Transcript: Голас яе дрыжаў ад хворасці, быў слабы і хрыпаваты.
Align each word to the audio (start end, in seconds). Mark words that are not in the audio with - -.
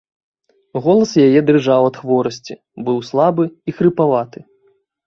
Голас 0.85 1.11
яе 1.25 1.41
дрыжаў 1.49 1.81
ад 1.91 2.01
хворасці, 2.01 2.53
быў 2.89 2.97
слабы 3.13 3.43
і 3.51 3.71
хрыпаваты. 3.81 4.39